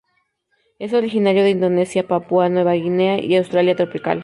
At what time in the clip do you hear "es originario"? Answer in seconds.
0.79-1.43